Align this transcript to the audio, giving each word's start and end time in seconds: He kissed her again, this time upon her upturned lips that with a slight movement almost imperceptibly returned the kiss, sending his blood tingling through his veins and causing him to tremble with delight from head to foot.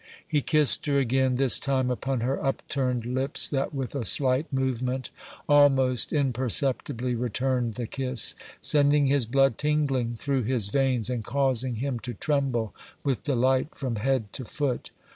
He 0.27 0.41
kissed 0.41 0.87
her 0.87 0.97
again, 0.97 1.35
this 1.35 1.59
time 1.59 1.91
upon 1.91 2.21
her 2.21 2.43
upturned 2.43 3.05
lips 3.05 3.47
that 3.51 3.71
with 3.71 3.93
a 3.93 4.03
slight 4.03 4.51
movement 4.51 5.11
almost 5.47 6.11
imperceptibly 6.11 7.13
returned 7.13 7.75
the 7.75 7.85
kiss, 7.85 8.33
sending 8.61 9.05
his 9.05 9.27
blood 9.27 9.59
tingling 9.59 10.15
through 10.15 10.41
his 10.45 10.69
veins 10.69 11.07
and 11.11 11.23
causing 11.23 11.75
him 11.75 11.99
to 11.99 12.15
tremble 12.15 12.73
with 13.03 13.21
delight 13.21 13.75
from 13.75 13.97
head 13.97 14.33
to 14.33 14.43
foot. 14.43 14.89